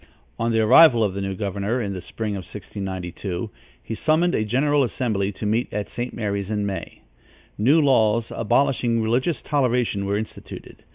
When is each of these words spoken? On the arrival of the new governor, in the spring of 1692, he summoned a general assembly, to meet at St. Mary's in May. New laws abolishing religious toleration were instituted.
On 0.39 0.51
the 0.51 0.61
arrival 0.61 1.03
of 1.03 1.13
the 1.13 1.21
new 1.21 1.35
governor, 1.35 1.79
in 1.79 1.93
the 1.93 2.01
spring 2.01 2.33
of 2.33 2.37
1692, 2.39 3.51
he 3.83 3.93
summoned 3.93 4.33
a 4.33 4.43
general 4.43 4.81
assembly, 4.83 5.31
to 5.33 5.45
meet 5.45 5.71
at 5.71 5.89
St. 5.89 6.11
Mary's 6.11 6.49
in 6.49 6.65
May. 6.65 7.03
New 7.55 7.79
laws 7.79 8.31
abolishing 8.35 8.99
religious 9.03 9.43
toleration 9.43 10.07
were 10.07 10.17
instituted. 10.17 10.83